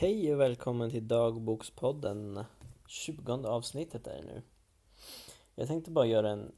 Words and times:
Hej 0.00 0.34
och 0.34 0.40
välkommen 0.40 0.90
till 0.90 1.08
Dagbokspodden. 1.08 2.44
20 2.86 3.32
avsnittet 3.32 4.06
är 4.06 4.16
det 4.16 4.22
nu. 4.22 4.42
Jag 5.54 5.68
tänkte 5.68 5.90
bara 5.90 6.06
göra 6.06 6.30
en, 6.30 6.52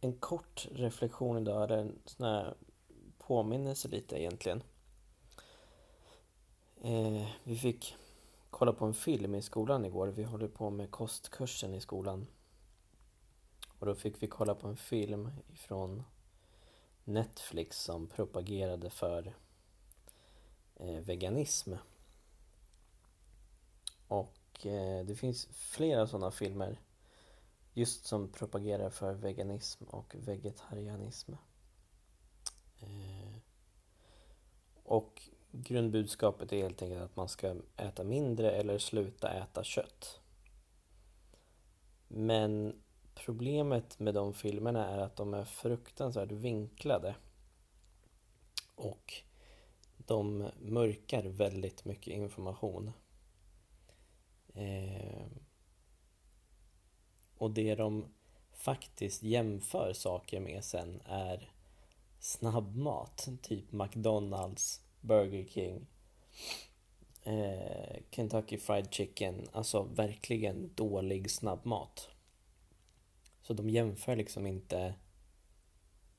en 0.00 0.12
kort 0.12 0.68
reflektion 0.72 1.38
idag, 1.38 1.64
eller 1.64 1.78
en 1.78 1.98
sån 2.04 2.26
här 2.26 2.54
påminnelse 3.18 3.88
lite 3.88 4.20
egentligen. 4.20 4.62
Eh, 6.82 7.26
vi 7.44 7.56
fick 7.56 7.96
kolla 8.50 8.72
på 8.72 8.84
en 8.84 8.94
film 8.94 9.34
i 9.34 9.42
skolan 9.42 9.84
igår. 9.84 10.08
Vi 10.08 10.22
håller 10.22 10.48
på 10.48 10.70
med 10.70 10.90
kostkursen 10.90 11.74
i 11.74 11.80
skolan. 11.80 12.26
Och 13.78 13.86
då 13.86 13.94
fick 13.94 14.22
vi 14.22 14.26
kolla 14.26 14.54
på 14.54 14.68
en 14.68 14.76
film 14.76 15.30
från 15.54 16.02
Netflix 17.04 17.82
som 17.82 18.06
propagerade 18.06 18.90
för 18.90 19.34
eh, 20.76 21.00
veganism. 21.00 21.72
Och 24.08 24.66
eh, 24.66 25.04
det 25.06 25.16
finns 25.16 25.48
flera 25.52 26.06
sådana 26.06 26.30
filmer 26.30 26.80
just 27.72 28.06
som 28.06 28.28
propagerar 28.28 28.90
för 28.90 29.14
veganism 29.14 29.84
och 29.84 30.14
vegetarianism. 30.18 31.32
Eh, 32.80 33.38
och 34.82 35.22
grundbudskapet 35.52 36.52
är 36.52 36.56
helt 36.56 36.82
enkelt 36.82 37.02
att 37.02 37.16
man 37.16 37.28
ska 37.28 37.56
äta 37.76 38.04
mindre 38.04 38.50
eller 38.50 38.78
sluta 38.78 39.32
äta 39.32 39.64
kött. 39.64 40.20
Men 42.08 42.82
problemet 43.14 43.98
med 43.98 44.14
de 44.14 44.34
filmerna 44.34 44.88
är 44.88 44.98
att 44.98 45.16
de 45.16 45.34
är 45.34 45.44
fruktansvärt 45.44 46.32
vinklade. 46.32 47.14
Och 48.74 49.14
de 49.96 50.50
mörkar 50.60 51.22
väldigt 51.22 51.84
mycket 51.84 52.14
information. 52.14 52.92
Eh, 54.54 55.26
och 57.38 57.50
det 57.50 57.74
de 57.74 58.14
faktiskt 58.52 59.22
jämför 59.22 59.92
saker 59.92 60.40
med 60.40 60.64
sen 60.64 61.02
är 61.04 61.50
snabbmat, 62.18 63.28
typ 63.42 63.72
McDonalds, 63.72 64.82
Burger 65.00 65.48
King, 65.48 65.86
eh, 67.22 67.96
Kentucky 68.10 68.58
Fried 68.58 68.94
Chicken, 68.94 69.48
alltså 69.52 69.82
verkligen 69.82 70.74
dålig 70.74 71.30
snabbmat. 71.30 72.08
Så 73.42 73.54
de 73.54 73.70
jämför 73.70 74.16
liksom 74.16 74.46
inte 74.46 74.94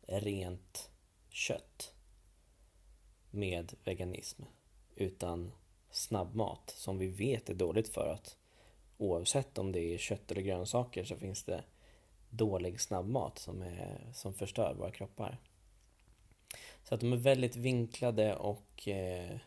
rent 0.08 0.90
kött 1.30 1.94
med 3.32 3.74
veganism 3.84 4.44
utan 4.96 5.52
snabbmat 5.96 6.74
som 6.78 6.98
vi 6.98 7.08
vet 7.08 7.50
är 7.50 7.54
dåligt 7.54 7.90
för 7.90 8.08
att 8.08 8.38
oavsett 8.98 9.58
om 9.58 9.72
det 9.72 9.94
är 9.94 9.98
kött 9.98 10.32
eller 10.32 10.42
grönsaker 10.42 11.04
så 11.04 11.16
finns 11.16 11.44
det 11.44 11.64
dålig 12.30 12.82
snabbmat 12.82 13.40
som, 13.40 13.62
är, 13.62 14.12
som 14.14 14.34
förstör 14.34 14.76
våra 14.78 14.92
kroppar. 14.92 15.38
Så 16.84 16.96
att 16.96 17.02
de 17.02 17.14
är 17.14 17.18
väldigt 17.18 17.56
vinklade 17.56 18.36
och 18.36 18.88
eh, 18.88 19.38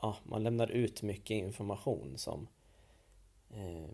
ja, 0.00 0.16
man 0.24 0.42
lämnar 0.42 0.70
ut 0.70 1.02
mycket 1.02 1.34
information 1.34 2.18
som 2.18 2.48
eh, 3.50 3.90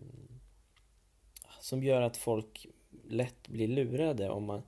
som 1.59 1.83
gör 1.83 2.01
att 2.01 2.17
folk 2.17 2.67
lätt 3.07 3.47
blir 3.47 3.67
lurade 3.67 4.29
om 4.29 4.43
man, 4.43 4.61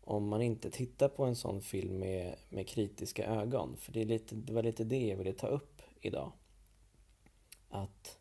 om 0.00 0.28
man 0.28 0.42
inte 0.42 0.70
tittar 0.70 1.08
på 1.08 1.24
en 1.24 1.36
sån 1.36 1.62
film 1.62 1.98
med, 1.98 2.36
med 2.48 2.68
kritiska 2.68 3.26
ögon. 3.26 3.76
För 3.76 3.92
det, 3.92 4.00
är 4.00 4.04
lite, 4.04 4.34
det 4.34 4.52
var 4.52 4.62
lite 4.62 4.84
det 4.84 5.06
jag 5.06 5.16
ville 5.16 5.32
ta 5.32 5.46
upp 5.46 5.79
idag. 6.00 6.32
Att 7.68 8.18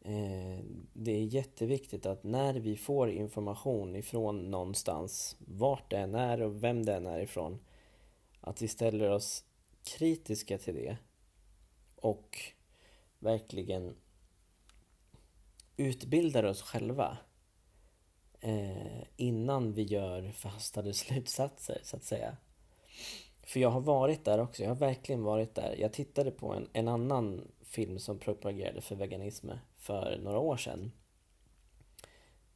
eh, 0.00 0.64
det 0.92 1.12
är 1.12 1.24
jätteviktigt 1.24 2.06
att 2.06 2.24
när 2.24 2.54
vi 2.54 2.76
får 2.76 3.10
information 3.10 3.96
ifrån 3.96 4.50
någonstans, 4.50 5.36
vart 5.38 5.90
det 5.90 5.98
än 5.98 6.14
är 6.14 6.42
och 6.42 6.64
vem 6.64 6.84
det 6.84 6.94
än 6.94 7.06
är 7.06 7.20
ifrån, 7.20 7.58
att 8.40 8.62
vi 8.62 8.68
ställer 8.68 9.10
oss 9.10 9.44
kritiska 9.84 10.58
till 10.58 10.74
det 10.74 10.96
och 11.96 12.38
verkligen 13.18 13.96
utbildar 15.76 16.44
oss 16.44 16.62
själva 16.62 17.18
eh, 18.40 19.02
innan 19.16 19.72
vi 19.72 19.82
gör 19.82 20.30
förhastade 20.30 20.94
slutsatser, 20.94 21.80
så 21.82 21.96
att 21.96 22.04
säga. 22.04 22.36
För 23.46 23.60
jag 23.60 23.70
har 23.70 23.80
varit 23.80 24.24
där 24.24 24.40
också, 24.40 24.62
jag 24.62 24.70
har 24.70 24.76
verkligen 24.76 25.22
varit 25.22 25.54
där. 25.54 25.76
Jag 25.78 25.92
tittade 25.92 26.30
på 26.30 26.52
en, 26.52 26.68
en 26.72 26.88
annan 26.88 27.48
film 27.62 27.98
som 27.98 28.18
propagerade 28.18 28.80
för 28.80 28.96
veganism 28.96 29.50
för 29.76 30.18
några 30.22 30.38
år 30.38 30.56
sedan. 30.56 30.92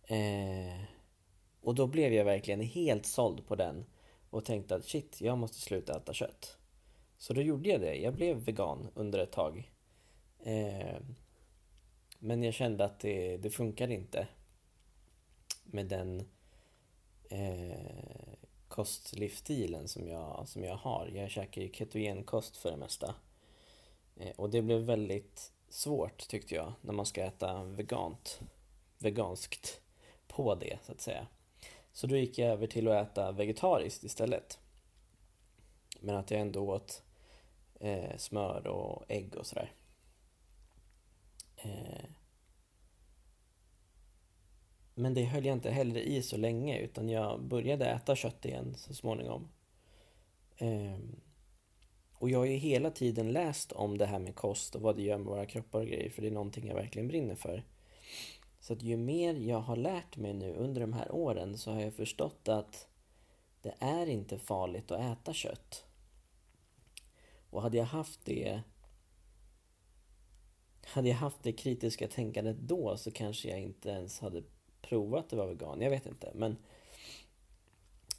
Eh, 0.03 0.83
och 1.61 1.75
då 1.75 1.87
blev 1.87 2.13
jag 2.13 2.25
verkligen 2.25 2.61
helt 2.61 3.07
såld 3.07 3.47
på 3.47 3.55
den 3.55 3.85
och 4.31 4.45
tänkte 4.45 4.75
att 4.75 4.85
shit, 4.85 5.21
jag 5.21 5.39
måste 5.39 5.61
sluta 5.61 5.97
äta 5.97 6.13
kött. 6.13 6.59
Så 7.19 7.33
då 7.33 7.43
gjorde 7.43 7.69
jag 7.69 7.81
det. 7.81 7.95
Jag 7.95 8.15
blev 8.15 8.37
vegan 8.37 8.89
under 8.95 9.19
ett 9.19 9.33
tag. 9.33 9.73
Eh, 10.39 10.99
men 12.19 12.43
jag 12.43 12.55
kände 12.55 12.85
att 12.85 13.01
det, 13.01 13.37
det 13.37 13.51
funkade 13.51 13.95
inte 13.95 14.29
med 15.65 15.87
den 15.87 16.29
eh, 17.31 18.28
kostlivsstilen 18.79 19.89
som 19.89 20.09
jag, 20.09 20.49
som 20.49 20.65
jag 20.65 20.77
har. 20.77 21.11
Jag 21.15 21.31
käkar 21.31 21.63
ju 21.63 21.73
ketogenkost 21.73 22.57
för 22.57 22.71
det 22.71 22.77
mesta. 22.77 23.15
Eh, 24.17 24.31
och 24.37 24.51
det 24.51 24.63
blev 24.63 24.81
väldigt 24.81 25.53
svårt 25.69 26.29
tyckte 26.29 26.55
jag 26.55 26.73
när 26.81 26.93
man 26.93 27.07
ska 27.07 27.23
äta 27.23 27.65
vegant, 27.65 28.41
veganskt 28.99 29.81
på 30.29 30.55
det 30.55 30.79
så 30.83 30.93
att 30.93 31.01
säga. 31.01 31.27
Så 31.93 32.07
då 32.07 32.17
gick 32.17 32.39
jag 32.39 32.49
över 32.49 32.67
till 32.67 32.89
att 32.89 33.11
äta 33.11 33.33
vegetariskt 33.33 34.05
istället. 34.05 34.59
Men 36.01 36.17
att 36.17 36.31
jag 36.31 36.41
ändå 36.41 36.69
åt 36.71 37.03
eh, 37.81 38.17
smör 38.17 38.67
och 38.67 39.05
ägg 39.09 39.37
och 39.37 39.47
sådär. 39.47 39.73
Eh, 41.57 42.05
men 44.99 45.15
det 45.15 45.25
höll 45.25 45.45
jag 45.47 45.57
inte 45.57 45.71
heller 45.71 46.01
i 46.01 46.23
så 46.23 46.37
länge 46.37 46.79
utan 46.79 47.09
jag 47.09 47.43
började 47.43 47.87
äta 47.87 48.17
kött 48.17 48.45
igen 48.45 48.75
så 48.77 48.95
småningom. 48.95 49.49
Ehm, 50.57 51.21
och 52.13 52.31
jag 52.31 52.39
har 52.39 52.47
ju 52.47 52.57
hela 52.57 52.91
tiden 52.91 53.33
läst 53.33 53.73
om 53.73 53.99
det 53.99 54.07
här 54.07 54.19
med 54.19 54.35
kost 54.35 54.75
och 54.75 54.83
vad 54.83 54.97
det 54.97 55.03
gör 55.03 55.19
med 55.19 55.27
våra 55.27 55.47
kroppar 55.47 55.81
och 55.81 55.87
grejer 55.87 56.11
för 56.11 56.23
det 56.23 56.29
är 56.29 56.33
någonting 56.33 56.69
jag 56.69 56.75
verkligen 56.75 57.09
brinner 57.09 57.35
för. 57.35 57.65
Så 58.61 58.73
att 58.73 58.83
ju 58.83 58.97
mer 58.97 59.35
jag 59.35 59.61
har 59.61 59.77
lärt 59.77 60.17
mig 60.17 60.35
nu 60.35 60.55
under 60.55 60.81
de 60.81 60.93
här 60.93 61.13
åren 61.13 61.59
så 61.59 61.73
har 61.73 61.81
jag 61.81 61.95
förstått 61.95 62.49
att 62.49 62.89
det 63.63 63.75
är 63.79 64.07
inte 64.07 64.39
farligt 64.39 64.91
att 64.91 65.01
äta 65.01 65.33
kött. 65.33 65.85
Och 67.51 67.63
hade 67.63 67.77
jag 67.77 67.85
haft 67.85 68.25
det 68.25 68.63
hade 70.85 71.09
jag 71.09 71.17
haft 71.17 71.43
det 71.43 71.53
kritiska 71.53 72.09
tänkandet 72.09 72.57
då 72.59 72.97
så 72.97 73.11
kanske 73.11 73.49
jag 73.49 73.61
inte 73.61 73.91
ens 73.91 74.21
hade 74.21 74.43
prova 74.89 75.19
att 75.19 75.31
det 75.31 75.37
var 75.37 75.47
vegan. 75.47 75.81
Jag 75.81 75.91
vet 75.91 76.07
inte. 76.07 76.33
Men 76.35 76.57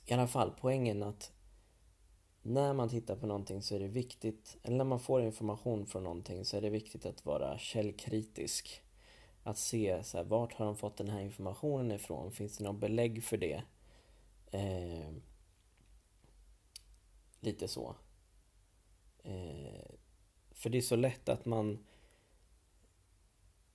i 0.06 0.14
alla 0.14 0.28
fall, 0.28 0.54
poängen 0.60 1.04
att 1.04 1.32
när 2.42 2.74
man 2.74 2.90
tittar 2.90 3.16
på 3.16 3.28
någonting 3.28 3.62
så 3.62 3.76
är 3.76 3.80
det 3.80 3.88
viktigt, 3.88 4.58
eller 4.64 4.78
när 4.78 4.86
man 4.86 5.00
får 5.00 5.22
information 5.22 5.86
från 5.86 6.04
någonting 6.04 6.46
så 6.46 6.58
är 6.58 6.62
det 6.62 6.70
viktigt 6.70 7.06
att 7.06 7.26
vara 7.26 7.58
källkritisk. 7.58 8.82
Att 9.44 9.58
se 9.58 10.04
så 10.04 10.18
här, 10.18 10.24
vart 10.24 10.54
har 10.54 10.66
de 10.66 10.76
fått 10.76 10.98
den 10.98 11.10
här 11.10 11.20
informationen 11.22 11.92
ifrån? 11.92 12.32
Finns 12.32 12.58
det 12.58 12.64
något 12.64 12.80
belägg 12.80 13.24
för 13.24 13.38
det? 13.38 13.64
Eh, 14.52 15.14
lite 17.40 17.68
så. 17.68 17.96
Eh, 19.24 19.92
för 20.52 20.70
det 20.70 20.78
är 20.78 20.82
så 20.82 20.96
lätt 20.96 21.30
att 21.30 21.46
man 21.46 21.86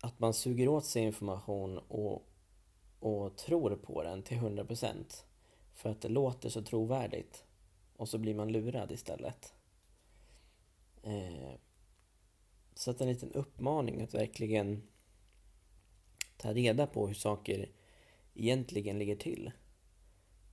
att 0.00 0.18
man 0.18 0.34
suger 0.34 0.68
åt 0.68 0.84
sig 0.84 1.02
information 1.02 1.78
och 1.78 2.28
och 3.04 3.36
tror 3.36 3.76
på 3.76 4.02
den 4.02 4.22
till 4.22 4.38
100% 4.38 5.24
för 5.72 5.90
att 5.90 6.00
det 6.00 6.08
låter 6.08 6.48
så 6.48 6.62
trovärdigt 6.62 7.44
och 7.96 8.08
så 8.08 8.18
blir 8.18 8.34
man 8.34 8.52
lurad 8.52 8.92
istället. 8.92 9.54
Eh, 11.02 11.54
så 12.74 12.90
att 12.90 13.00
en 13.00 13.08
liten 13.08 13.32
uppmaning 13.32 14.02
att 14.02 14.14
verkligen 14.14 14.82
ta 16.36 16.52
reda 16.52 16.86
på 16.86 17.06
hur 17.06 17.14
saker 17.14 17.70
egentligen 18.34 18.98
ligger 18.98 19.16
till 19.16 19.52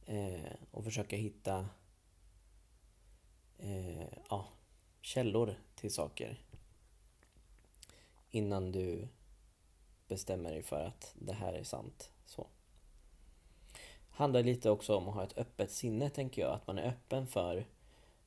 eh, 0.06 0.53
och 0.71 0.83
försöka 0.83 1.15
hitta 1.15 1.69
eh, 3.57 4.07
ja, 4.30 4.48
källor 5.01 5.56
till 5.75 5.92
saker 5.92 6.44
innan 8.30 8.71
du 8.71 9.07
bestämmer 10.07 10.51
dig 10.51 10.63
för 10.63 10.86
att 10.86 11.15
det 11.19 11.33
här 11.33 11.53
är 11.53 11.63
sant. 11.63 12.11
Så. 12.31 12.48
Handlar 14.10 14.44
lite 14.44 14.69
också 14.69 14.95
om 14.95 15.07
att 15.07 15.16
ha 15.16 15.24
ett 15.24 15.38
öppet 15.38 15.72
sinne, 15.72 16.10
tänker 16.10 16.42
jag. 16.42 16.54
Att 16.54 16.68
man 16.68 16.78
är 16.78 16.89
öppen 16.89 17.28
för, 17.28 17.66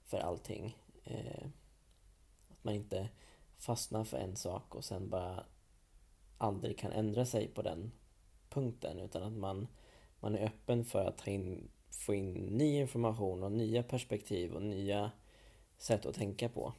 för 0.05 0.19
allting. 0.19 0.77
Eh, 1.05 1.47
att 2.49 2.65
man 2.65 2.75
inte 2.75 3.09
fastnar 3.59 4.05
för 4.05 4.17
en 4.17 4.37
sak 4.37 4.75
och 4.75 4.85
sen 4.85 5.09
bara 5.09 5.45
aldrig 6.39 6.79
kan 6.79 6.93
ändra 6.93 7.27
sig 7.27 7.49
på 7.49 7.63
den 7.63 7.93
punkten 8.49 8.99
utan 9.01 9.23
att 9.23 9.33
man, 9.33 9.69
man 10.21 10.35
är 10.35 10.47
öppen 10.47 10.85
för 10.85 11.05
att 11.05 11.19
ta 11.19 11.31
in, 11.31 11.71
få 11.91 12.15
in 12.15 12.33
ny 12.33 12.81
information 12.81 13.43
och 13.43 13.53
nya 13.53 13.83
perspektiv 13.83 14.55
och 14.55 14.63
nya 14.63 15.11
sätt 15.79 16.07
att 16.07 16.15
tänka 16.15 16.49
på. 16.49 16.73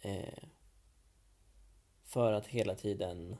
Eh, 0.00 0.44
för 2.04 2.32
att 2.32 2.46
hela 2.46 2.74
tiden 2.74 3.36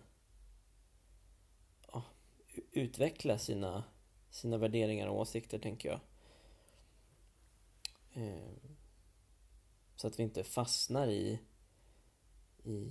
utveckla 2.73 3.39
sina, 3.39 3.85
sina 4.31 4.59
värderingar 4.59 5.06
och 5.06 5.19
åsikter, 5.19 5.59
tänker 5.59 5.89
jag. 5.89 6.01
Eh, 8.12 8.53
så 9.97 10.06
att 10.06 10.19
vi 10.19 10.23
inte 10.23 10.45
fastnar 10.45 11.09
i, 11.09 11.41
i 12.65 12.87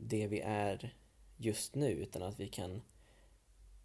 det 0.00 0.26
vi 0.26 0.40
är 0.40 0.94
just 1.36 1.74
nu, 1.74 1.90
utan 1.90 2.22
att 2.22 2.40
vi 2.40 2.48
kan, 2.48 2.82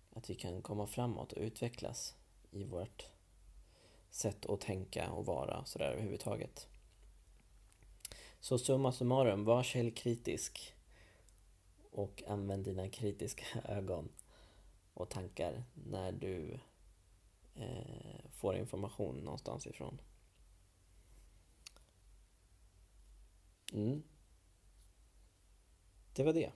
att 0.10 0.30
vi 0.30 0.36
kan 0.36 0.62
komma 0.62 0.88
framåt 0.88 1.34
och 1.34 1.42
utvecklas 1.42 2.16
i 2.52 2.64
vårt 2.64 3.10
sätt 4.10 4.46
att 4.46 4.62
tänka 4.62 5.12
och 5.12 5.26
vara 5.26 5.60
och 5.60 5.68
sådär 5.68 5.92
överhuvudtaget. 5.92 6.68
Så 8.40 8.58
summa 8.58 8.92
summarum, 8.92 9.46
var 9.46 9.64
källkritisk 9.64 10.74
och 11.92 12.24
använd 12.28 12.66
dina 12.66 12.90
kritiska 12.90 13.46
ögon 13.70 14.10
och 14.96 15.10
tankar 15.10 15.64
när 15.74 16.12
du 16.12 16.60
eh, 17.56 18.30
får 18.32 18.56
information 18.56 19.16
någonstans 19.16 19.68
ifrån. 19.68 20.02
Mm. 23.74 24.04
Det 26.14 26.24
var 26.24 26.34
det. 26.34 26.52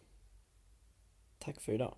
Tack 1.38 1.62
för 1.62 1.74
idag. 1.74 1.96